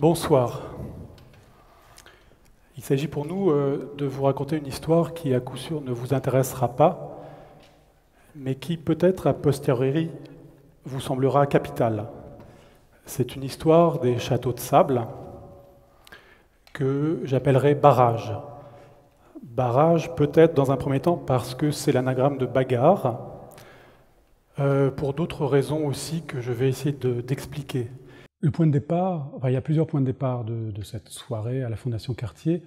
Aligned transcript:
Bonsoir. 0.00 0.62
Il 2.78 2.82
s'agit 2.82 3.06
pour 3.06 3.26
nous 3.26 3.50
euh, 3.50 3.92
de 3.98 4.06
vous 4.06 4.22
raconter 4.22 4.56
une 4.56 4.66
histoire 4.66 5.12
qui, 5.12 5.34
à 5.34 5.40
coup 5.40 5.58
sûr, 5.58 5.82
ne 5.82 5.92
vous 5.92 6.14
intéressera 6.14 6.68
pas, 6.68 7.20
mais 8.34 8.54
qui 8.54 8.78
peut-être 8.78 9.26
a 9.26 9.34
posteriori 9.34 10.10
vous 10.86 11.00
semblera 11.00 11.46
capitale. 11.46 12.06
C'est 13.04 13.36
une 13.36 13.42
histoire 13.42 13.98
des 13.98 14.18
châteaux 14.18 14.54
de 14.54 14.58
sable 14.58 15.06
que 16.72 17.20
j'appellerai 17.24 17.74
barrage. 17.74 18.32
Barrage 19.42 20.14
peut-être 20.14 20.54
dans 20.54 20.72
un 20.72 20.78
premier 20.78 21.00
temps 21.00 21.18
parce 21.18 21.54
que 21.54 21.70
c'est 21.70 21.92
l'anagramme 21.92 22.38
de 22.38 22.46
bagarre, 22.46 23.18
euh, 24.60 24.90
pour 24.90 25.12
d'autres 25.12 25.44
raisons 25.44 25.86
aussi 25.86 26.22
que 26.22 26.40
je 26.40 26.52
vais 26.52 26.70
essayer 26.70 26.96
d'expliquer. 26.96 27.90
Le 28.40 28.50
point 28.50 28.66
de 28.66 28.72
départ, 28.72 29.32
il 29.44 29.52
y 29.52 29.56
a 29.56 29.60
plusieurs 29.60 29.86
points 29.86 30.00
de 30.00 30.06
départ 30.06 30.44
de, 30.44 30.82
cette 30.82 31.10
soirée 31.10 31.62
à 31.62 31.68
la 31.68 31.76
Fondation 31.76 32.14
Cartier. 32.14 32.62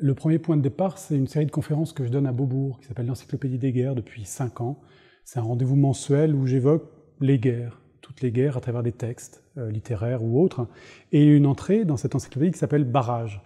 Le 0.00 0.14
premier 0.14 0.38
point 0.38 0.56
de 0.56 0.62
départ, 0.62 0.98
c'est 0.98 1.16
une 1.16 1.28
série 1.28 1.46
de 1.46 1.50
conférences 1.50 1.92
que 1.92 2.04
je 2.04 2.10
donne 2.10 2.26
à 2.26 2.32
Beaubourg, 2.32 2.78
qui 2.80 2.86
s'appelle 2.86 3.06
l'Encyclopédie 3.06 3.58
des 3.58 3.72
guerres 3.72 3.94
depuis 3.94 4.24
cinq 4.24 4.60
ans. 4.60 4.80
C'est 5.24 5.38
un 5.38 5.42
rendez-vous 5.42 5.76
mensuel 5.76 6.34
où 6.34 6.46
j'évoque 6.46 6.84
les 7.20 7.38
guerres, 7.38 7.80
toutes 8.00 8.22
les 8.22 8.32
guerres 8.32 8.56
à 8.56 8.60
travers 8.60 8.82
des 8.82 8.92
textes 8.92 9.42
euh, 9.56 9.70
littéraires 9.70 10.22
ou 10.22 10.42
autres, 10.42 10.66
et 11.12 11.24
une 11.24 11.46
entrée 11.46 11.84
dans 11.84 11.96
cette 11.96 12.14
encyclopédie 12.14 12.52
qui 12.52 12.58
s'appelle 12.58 12.84
Barrage, 12.84 13.40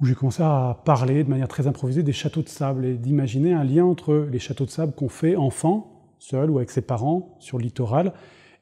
où 0.00 0.06
j'ai 0.06 0.14
commencé 0.14 0.42
à 0.42 0.82
parler 0.84 1.24
de 1.24 1.30
manière 1.30 1.48
très 1.48 1.66
improvisée 1.66 2.02
des 2.02 2.12
châteaux 2.12 2.42
de 2.42 2.48
sable 2.48 2.84
et 2.84 2.94
d'imaginer 2.94 3.54
un 3.54 3.64
lien 3.64 3.84
entre 3.84 4.28
les 4.30 4.38
châteaux 4.38 4.66
de 4.66 4.70
sable 4.70 4.92
qu'on 4.92 5.08
fait 5.08 5.36
enfant, 5.36 6.14
seul 6.18 6.50
ou 6.50 6.58
avec 6.58 6.70
ses 6.70 6.82
parents, 6.82 7.36
sur 7.38 7.58
le 7.58 7.64
littoral, 7.64 8.12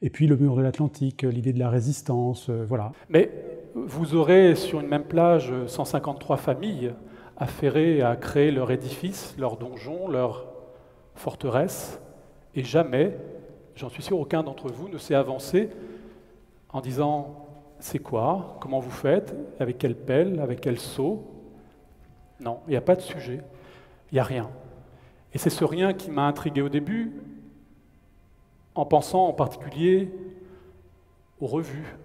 et 0.03 0.09
puis 0.09 0.27
le 0.27 0.35
mur 0.35 0.55
de 0.55 0.61
l'Atlantique, 0.61 1.23
l'idée 1.23 1.53
de 1.53 1.59
la 1.59 1.69
résistance, 1.69 2.49
euh, 2.49 2.65
voilà. 2.67 2.91
Mais 3.09 3.31
vous 3.73 4.15
aurez 4.15 4.53
sur 4.53 4.81
une 4.81 4.87
même 4.87 5.05
plage 5.05 5.51
153 5.65 6.35
familles 6.35 6.93
affairées 7.37 8.01
à 8.01 8.17
créer 8.17 8.51
leur 8.51 8.69
édifice, 8.69 9.33
leur 9.39 9.55
donjon, 9.55 10.09
leur 10.09 10.45
forteresse, 11.15 11.99
et 12.53 12.63
jamais 12.63 13.17
j'en 13.75 13.89
suis 13.89 14.03
sûr, 14.03 14.19
aucun 14.19 14.43
d'entre 14.43 14.69
vous 14.69 14.89
ne 14.89 14.97
s'est 14.97 15.15
avancé 15.15 15.69
en 16.69 16.81
disant 16.81 17.47
c'est 17.79 17.99
quoi, 17.99 18.57
comment 18.59 18.79
vous 18.79 18.91
faites, 18.91 19.33
avec 19.59 19.77
quelle 19.77 19.95
pelle, 19.95 20.39
avec 20.41 20.59
quel 20.59 20.79
seau? 20.79 21.25
Non, 22.41 22.59
il 22.67 22.71
n'y 22.71 22.77
a 22.77 22.81
pas 22.81 22.95
de 22.95 23.01
sujet, 23.01 23.41
il 24.11 24.15
n'y 24.15 24.19
a 24.19 24.23
rien. 24.23 24.49
Et 25.33 25.37
c'est 25.37 25.49
ce 25.49 25.63
rien 25.63 25.93
qui 25.93 26.11
m'a 26.11 26.27
intrigué 26.27 26.61
au 26.61 26.69
début, 26.69 27.13
en 28.75 28.85
pensant 28.85 29.27
en 29.27 29.33
particulier 29.33 30.09
aux 31.39 31.47
revues, 31.47 31.95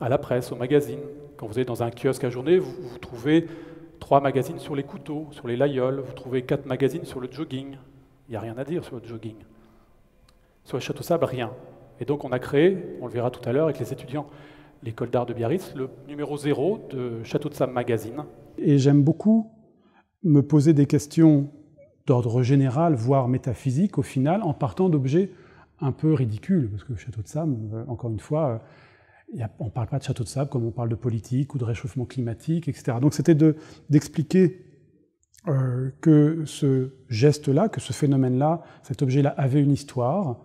à 0.00 0.08
la 0.08 0.18
presse, 0.18 0.52
aux 0.52 0.56
magazines. 0.56 1.00
Quand 1.36 1.46
vous 1.46 1.58
êtes 1.58 1.68
dans 1.68 1.82
un 1.82 1.90
kiosque 1.90 2.24
à 2.24 2.30
journée, 2.30 2.58
vous, 2.58 2.72
vous 2.80 2.98
trouvez 2.98 3.46
trois 4.00 4.20
magazines 4.20 4.58
sur 4.58 4.74
les 4.74 4.82
couteaux, 4.82 5.28
sur 5.30 5.48
les 5.48 5.56
layoles, 5.56 6.00
vous 6.00 6.12
trouvez 6.12 6.42
quatre 6.42 6.66
magazines 6.66 7.04
sur 7.04 7.20
le 7.20 7.28
jogging. 7.30 7.76
Il 8.28 8.32
n'y 8.32 8.36
a 8.36 8.40
rien 8.40 8.56
à 8.58 8.64
dire 8.64 8.84
sur 8.84 8.96
le 8.96 9.02
jogging. 9.04 9.36
Sur 10.64 10.76
le 10.76 10.82
château 10.82 11.02
sable, 11.02 11.24
rien. 11.24 11.52
Et 12.00 12.04
donc 12.04 12.24
on 12.24 12.32
a 12.32 12.38
créé, 12.38 12.78
on 13.00 13.06
le 13.06 13.12
verra 13.12 13.30
tout 13.30 13.46
à 13.48 13.52
l'heure 13.52 13.66
avec 13.66 13.78
les 13.78 13.92
étudiants, 13.92 14.26
l'école 14.82 15.10
d'art 15.10 15.26
de 15.26 15.32
Biarritz, 15.32 15.74
le 15.74 15.88
numéro 16.08 16.36
zéro 16.36 16.86
de 16.90 17.22
Château 17.22 17.48
de 17.48 17.54
Sable 17.54 17.72
Magazine. 17.72 18.24
Et 18.58 18.78
j'aime 18.78 19.02
beaucoup 19.02 19.50
me 20.22 20.42
poser 20.42 20.72
des 20.72 20.86
questions 20.86 21.48
d'ordre 22.06 22.42
général, 22.42 22.94
voire 22.94 23.28
métaphysique 23.28 23.98
au 23.98 24.02
final, 24.02 24.42
en 24.42 24.54
partant 24.54 24.88
d'objets 24.88 25.30
un 25.84 25.92
peu 25.92 26.14
ridicules, 26.14 26.70
parce 26.70 26.82
que 26.82 26.96
Château 26.96 27.20
de 27.20 27.28
Sable, 27.28 27.56
euh, 27.74 27.84
encore 27.88 28.10
une 28.10 28.18
fois, 28.18 28.62
euh, 29.38 29.46
on 29.58 29.66
ne 29.66 29.70
parle 29.70 29.88
pas 29.88 29.98
de 29.98 30.02
Château 30.02 30.24
de 30.24 30.28
Sable 30.28 30.48
comme 30.48 30.64
on 30.64 30.70
parle 30.70 30.88
de 30.88 30.94
politique 30.94 31.54
ou 31.54 31.58
de 31.58 31.64
réchauffement 31.64 32.06
climatique, 32.06 32.68
etc. 32.68 32.96
Donc 33.00 33.12
c'était 33.12 33.34
d'expliquer 33.90 34.64
euh, 35.46 35.90
que 36.00 36.44
ce 36.46 36.90
geste-là, 37.10 37.68
que 37.68 37.80
ce 37.80 37.92
phénomène-là, 37.92 38.62
cet 38.82 39.02
objet-là 39.02 39.34
avait 39.36 39.60
une 39.60 39.72
histoire, 39.72 40.38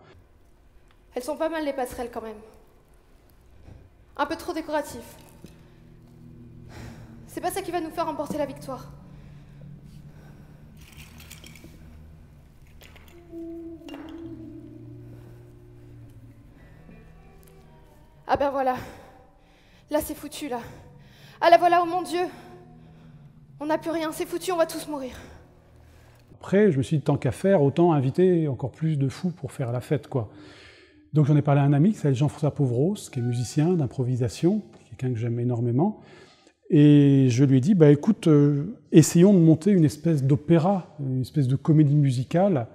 elles 1.16 1.24
sont 1.24 1.38
pas 1.38 1.50
mal 1.50 1.66
les 1.66 1.74
passerelles 1.74 2.12
quand 2.14 2.22
même. 2.22 2.38
Un 4.18 4.26
peu 4.26 4.36
trop 4.36 4.54
décoratif. 4.54 5.02
C'est 7.28 7.42
pas 7.42 7.52
ça 7.52 7.62
qui 7.62 7.72
va 7.72 7.82
nous 7.82 7.90
faire 7.90 8.06
remporter 8.06 8.38
la 8.38 8.46
victoire. 8.46 8.92
Ah 18.32 18.38
ben 18.38 18.52
voilà. 18.52 18.76
Là 19.90 20.00
c'est 20.04 20.14
foutu 20.14 20.50
là. 20.50 20.60
Ah 21.42 21.50
la 21.50 21.58
voilà, 21.58 21.82
oh 21.84 21.88
mon 21.88 22.04
Dieu. 22.04 22.26
On 23.60 23.66
n'a 23.66 23.80
plus 23.80 23.90
rien, 23.90 24.12
c'est 24.12 24.28
foutu, 24.28 24.52
on 24.52 24.58
va 24.58 24.68
tous 24.68 24.88
mourir. 24.88 25.14
Après, 26.36 26.72
je 26.72 26.78
me 26.78 26.84
suis 26.84 26.98
dit, 26.98 27.04
tant 27.04 27.18
qu'à 27.18 27.32
faire, 27.32 27.64
autant 27.64 27.92
inviter 27.92 28.48
encore 28.48 28.72
plus 28.72 28.98
de 28.98 29.10
fous 29.10 29.32
pour 29.32 29.52
faire 29.52 29.72
la 29.72 29.82
fête, 29.82 30.08
quoi. 30.08 30.30
Donc 31.12 31.26
j'en 31.26 31.36
ai 31.36 31.42
parlé 31.42 31.60
à 31.62 31.64
un 31.64 31.74
ami 31.74 31.90
qui 31.90 31.96
s'appelle 31.96 32.14
Jean-François 32.14 32.54
Pauvros, 32.54 32.94
qui 33.12 33.18
est 33.18 33.24
musicien 33.24 33.74
d'improvisation, 33.74 34.62
quelqu'un 34.88 35.12
que 35.12 35.20
j'aime 35.20 35.40
énormément. 35.40 36.00
Et 36.70 37.26
je 37.30 37.44
lui 37.44 37.58
ai 37.58 37.62
dit, 37.62 37.74
bah, 37.74 37.90
écoute, 37.90 38.28
euh, 38.28 38.80
essayons 38.92 39.34
de 39.34 39.40
monter 39.40 39.72
une 39.72 39.86
espèce 39.86 40.24
d'opéra, 40.24 40.96
une 41.00 41.22
espèce 41.22 41.48
de 41.48 41.56
comédie 41.56 41.96
musicale. 41.96 42.68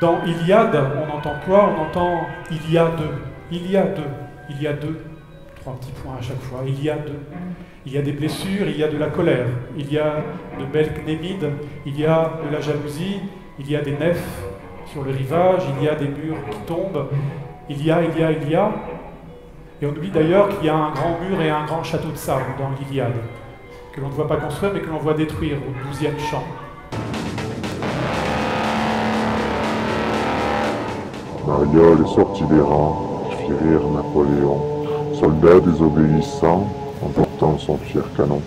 Dans 0.00 0.24
Iliade, 0.24 0.74
on 0.74 1.18
entend 1.18 1.34
quoi? 1.44 1.74
On 1.76 1.82
entend 1.82 2.22
il 2.50 2.72
y 2.72 2.78
a 2.78 2.88
deux, 2.96 3.14
il 4.50 4.62
y 4.62 4.66
a 4.66 4.72
deux, 4.72 4.98
trois 5.60 5.74
petits 5.74 5.92
points 5.92 6.16
à 6.18 6.22
chaque 6.22 6.40
fois, 6.40 6.60
il 6.66 6.82
y 6.82 6.90
a 6.90 6.96
deux. 6.96 7.20
Il 7.86 7.92
y 7.92 7.98
a 7.98 8.02
des 8.02 8.12
blessures, 8.12 8.68
il 8.68 8.76
y 8.76 8.84
a 8.84 8.88
de 8.88 8.98
la 8.98 9.06
colère, 9.06 9.46
il 9.76 9.90
y 9.90 9.98
a 9.98 10.22
de 10.58 10.64
belles 10.66 10.92
cnémides, 10.92 11.50
il 11.86 11.98
y 11.98 12.04
a 12.04 12.32
de 12.44 12.52
la 12.52 12.60
jalousie, 12.60 13.20
il 13.58 13.70
y 13.70 13.76
a 13.76 13.80
des 13.80 13.92
nefs, 13.92 14.42
sur 14.86 15.02
le 15.02 15.12
rivage, 15.12 15.62
il 15.78 15.84
y 15.84 15.88
a 15.88 15.94
des 15.94 16.08
murs 16.08 16.36
qui 16.50 16.58
tombent, 16.66 17.06
il 17.68 17.84
y 17.84 17.90
a, 17.90 18.02
il 18.02 18.20
y 18.20 18.22
a, 18.22 18.32
il 18.32 18.50
y 18.50 18.54
a. 18.54 18.70
Et 19.80 19.86
on 19.86 19.90
oublie 19.90 20.10
d'ailleurs 20.10 20.48
qu'il 20.48 20.66
y 20.66 20.68
a 20.68 20.74
un 20.74 20.90
grand 20.90 21.18
mur 21.20 21.40
et 21.40 21.48
un 21.48 21.64
grand 21.64 21.82
château 21.82 22.10
de 22.10 22.16
sable 22.16 22.44
dans 22.58 22.70
l'Iliade, 22.70 23.14
que 23.94 24.00
l'on 24.00 24.08
ne 24.08 24.12
voit 24.12 24.28
pas 24.28 24.36
construire 24.36 24.72
mais 24.74 24.80
que 24.80 24.90
l'on 24.90 24.98
voit 24.98 25.14
détruire 25.14 25.56
au 25.56 25.88
douzième 25.88 26.18
chant. 26.18 26.44
Mariole 31.46 32.02
est 32.02 32.14
sorti 32.14 32.44
des 32.44 32.60
rangs, 32.60 33.09
Napoléon, 33.50 35.14
soldat 35.14 35.60
désobéissant, 35.60 36.66
emportant 37.02 37.58
son 37.58 37.76
fier 37.78 38.04
canon. 38.16 38.42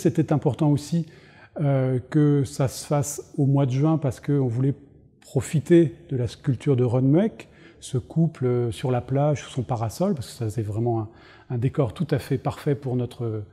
C'était 0.00 0.32
important 0.32 0.70
aussi 0.70 1.04
euh, 1.60 1.98
que 1.98 2.44
ça 2.44 2.68
se 2.68 2.86
fasse 2.86 3.32
au 3.36 3.44
mois 3.44 3.66
de 3.66 3.70
juin 3.70 3.98
parce 3.98 4.18
qu'on 4.18 4.46
voulait 4.46 4.74
profiter 5.20 5.94
de 6.08 6.16
la 6.16 6.26
sculpture 6.26 6.74
de 6.74 6.84
Runmeck, 6.84 7.48
ce 7.80 7.98
couple 7.98 8.46
euh, 8.46 8.72
sur 8.72 8.90
la 8.90 9.02
plage 9.02 9.42
sous 9.42 9.50
son 9.50 9.62
parasol, 9.62 10.14
parce 10.14 10.28
que 10.28 10.32
ça 10.32 10.46
faisait 10.46 10.62
vraiment 10.62 11.00
un, 11.00 11.08
un 11.50 11.58
décor 11.58 11.92
tout 11.92 12.06
à 12.10 12.18
fait 12.18 12.38
parfait 12.38 12.74
pour 12.74 12.96
notre, 12.96 13.44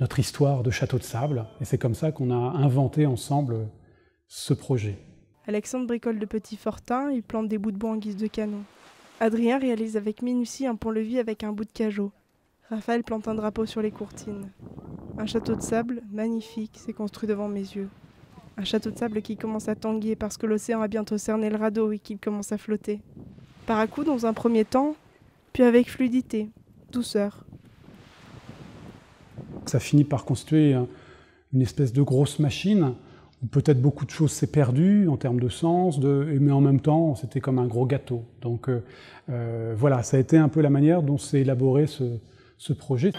notre 0.00 0.18
histoire 0.18 0.62
de 0.62 0.70
château 0.70 0.96
de 0.96 1.02
sable. 1.02 1.44
Et 1.60 1.66
c'est 1.66 1.76
comme 1.76 1.94
ça 1.94 2.12
qu'on 2.12 2.30
a 2.30 2.56
inventé 2.56 3.04
ensemble 3.04 3.68
ce 4.26 4.54
projet. 4.54 4.96
Alexandre 5.46 5.86
bricole 5.86 6.18
de 6.18 6.26
petits 6.26 6.56
fortins, 6.56 7.10
il 7.10 7.22
plante 7.22 7.48
des 7.48 7.58
bouts 7.58 7.72
de 7.72 7.76
bois 7.76 7.90
en 7.90 7.96
guise 7.96 8.16
de 8.16 8.26
canon. 8.26 8.62
Adrien 9.20 9.58
réalise 9.58 9.98
avec 9.98 10.22
minutie 10.22 10.66
un 10.66 10.76
pont-levis 10.76 11.18
avec 11.18 11.44
un 11.44 11.52
bout 11.52 11.66
de 11.66 11.72
cajot. 11.72 12.10
Raphaël 12.70 13.02
plante 13.02 13.28
un 13.28 13.34
drapeau 13.34 13.66
sur 13.66 13.82
les 13.82 13.90
courtines. 13.90 14.48
Un 15.20 15.26
château 15.26 15.54
de 15.54 15.60
sable, 15.60 16.00
magnifique, 16.10 16.78
s'est 16.78 16.94
construit 16.94 17.28
devant 17.28 17.46
mes 17.46 17.60
yeux. 17.60 17.90
Un 18.56 18.64
château 18.64 18.90
de 18.90 18.96
sable 18.96 19.20
qui 19.20 19.36
commence 19.36 19.68
à 19.68 19.74
tanguer 19.74 20.16
parce 20.16 20.38
que 20.38 20.46
l'océan 20.46 20.80
a 20.80 20.88
bientôt 20.88 21.18
cerné 21.18 21.50
le 21.50 21.58
radeau 21.58 21.92
et 21.92 21.98
qu'il 21.98 22.18
commence 22.18 22.52
à 22.52 22.56
flotter. 22.56 23.00
Par 23.66 23.78
à 23.78 23.86
coup 23.86 24.02
dans 24.02 24.24
un 24.24 24.32
premier 24.32 24.64
temps, 24.64 24.96
puis 25.52 25.62
avec 25.62 25.90
fluidité, 25.90 26.48
douceur. 26.90 27.44
Ça 29.66 29.78
finit 29.78 30.04
par 30.04 30.24
constituer 30.24 30.74
une 31.52 31.60
espèce 31.60 31.92
de 31.92 32.00
grosse 32.00 32.38
machine 32.38 32.94
peut-être 33.50 33.80
beaucoup 33.80 34.04
de 34.04 34.10
choses 34.10 34.32
s'est 34.32 34.46
perdu 34.46 35.08
en 35.08 35.16
termes 35.16 35.40
de 35.40 35.48
sens, 35.48 35.98
mais 35.98 36.52
en 36.52 36.60
même 36.60 36.80
temps, 36.80 37.14
c'était 37.14 37.40
comme 37.40 37.58
un 37.58 37.66
gros 37.66 37.86
gâteau. 37.86 38.24
Donc 38.42 38.68
euh, 38.68 38.82
euh, 39.30 39.74
voilà, 39.76 40.02
ça 40.02 40.18
a 40.18 40.20
été 40.20 40.36
un 40.36 40.48
peu 40.48 40.60
la 40.60 40.70
manière 40.70 41.02
dont 41.02 41.18
s'est 41.18 41.40
élaboré 41.40 41.86
ce 41.86 42.72
projet. 42.74 43.12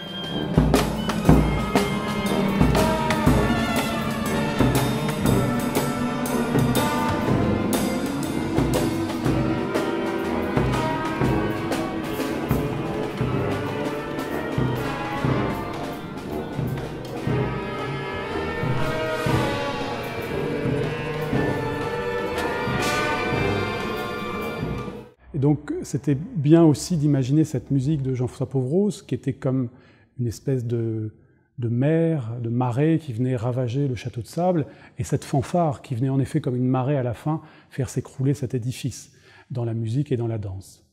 Donc 25.42 25.74
c'était 25.82 26.14
bien 26.14 26.62
aussi 26.62 26.96
d'imaginer 26.96 27.42
cette 27.42 27.72
musique 27.72 28.00
de 28.00 28.14
Jean-François 28.14 28.48
Pauvrose, 28.48 29.02
qui 29.02 29.16
était 29.16 29.32
comme 29.32 29.70
une 30.20 30.28
espèce 30.28 30.64
de, 30.64 31.10
de 31.58 31.68
mer, 31.68 32.36
de 32.40 32.48
marée 32.48 33.00
qui 33.02 33.12
venait 33.12 33.34
ravager 33.34 33.88
le 33.88 33.96
château 33.96 34.20
de 34.20 34.28
sable, 34.28 34.66
et 34.98 35.04
cette 35.04 35.24
fanfare 35.24 35.82
qui 35.82 35.96
venait 35.96 36.10
en 36.10 36.20
effet 36.20 36.40
comme 36.40 36.54
une 36.54 36.68
marée 36.68 36.96
à 36.96 37.02
la 37.02 37.12
fin 37.12 37.40
faire 37.70 37.88
s'écrouler 37.88 38.34
cet 38.34 38.54
édifice, 38.54 39.10
dans 39.50 39.64
la 39.64 39.74
musique 39.74 40.12
et 40.12 40.16
dans 40.16 40.28
la 40.28 40.38
danse. 40.38 40.86